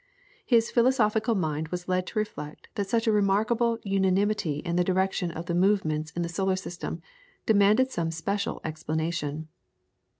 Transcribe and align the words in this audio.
His 0.47 0.71
philosophical 0.71 1.35
mind 1.35 1.67
was 1.67 1.87
led 1.87 2.07
to 2.07 2.17
reflect 2.17 2.69
that 2.73 2.89
such 2.89 3.05
a 3.05 3.11
remarkable 3.11 3.77
unanimity 3.83 4.57
in 4.65 4.75
the 4.75 4.83
direction 4.83 5.29
of 5.29 5.45
the 5.45 5.53
movements 5.53 6.09
in 6.15 6.23
the 6.23 6.27
solar 6.27 6.55
system 6.55 7.03
demanded 7.45 7.91
some 7.91 8.09
special 8.09 8.61
explanation. 8.63 9.47